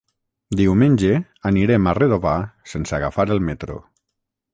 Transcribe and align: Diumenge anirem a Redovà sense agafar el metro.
Diumenge 0.59 1.19
anirem 1.49 1.89
a 1.91 1.95
Redovà 1.99 2.33
sense 2.73 2.97
agafar 2.99 3.27
el 3.37 3.43
metro. 3.51 3.77